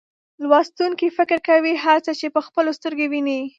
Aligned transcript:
لوستونکي 0.49 1.07
فکر 1.17 1.39
کوي 1.49 1.73
هر 1.83 1.97
څه 2.05 2.11
په 2.35 2.41
خپلو 2.47 2.69
سترګو 2.79 3.05
ویني. 3.11 3.41